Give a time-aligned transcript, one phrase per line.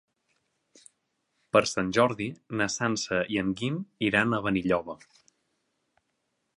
[1.57, 2.27] Per Sant Jordi
[2.61, 3.79] na Sança i en Guim
[4.11, 5.01] iran a Benilloba.